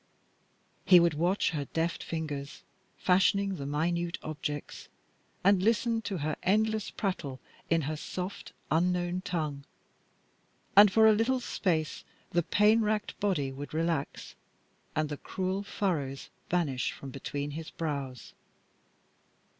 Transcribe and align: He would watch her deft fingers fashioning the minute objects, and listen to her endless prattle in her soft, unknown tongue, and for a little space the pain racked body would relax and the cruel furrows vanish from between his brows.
He 0.83 0.99
would 0.99 1.13
watch 1.13 1.51
her 1.51 1.65
deft 1.65 2.01
fingers 2.01 2.63
fashioning 2.97 3.57
the 3.57 3.67
minute 3.67 4.17
objects, 4.23 4.87
and 5.43 5.61
listen 5.61 6.01
to 6.01 6.17
her 6.17 6.35
endless 6.41 6.89
prattle 6.89 7.39
in 7.69 7.81
her 7.81 7.95
soft, 7.95 8.51
unknown 8.71 9.21
tongue, 9.21 9.63
and 10.75 10.91
for 10.91 11.05
a 11.05 11.13
little 11.13 11.39
space 11.39 12.03
the 12.31 12.41
pain 12.41 12.81
racked 12.81 13.19
body 13.19 13.51
would 13.51 13.75
relax 13.75 14.33
and 14.95 15.07
the 15.07 15.17
cruel 15.17 15.61
furrows 15.61 16.31
vanish 16.49 16.91
from 16.93 17.11
between 17.11 17.51
his 17.51 17.69
brows. 17.69 18.33